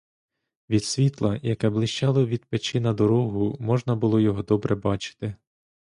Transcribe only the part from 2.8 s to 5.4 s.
дорогу, можна було його добре бачити.